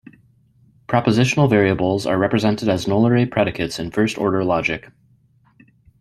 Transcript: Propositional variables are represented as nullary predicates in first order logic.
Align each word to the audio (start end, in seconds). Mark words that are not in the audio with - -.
Propositional 0.87 1.47
variables 1.47 2.07
are 2.07 2.17
represented 2.17 2.67
as 2.67 2.87
nullary 2.87 3.27
predicates 3.29 3.77
in 3.77 3.91
first 3.91 4.17
order 4.17 4.43
logic. 4.43 4.89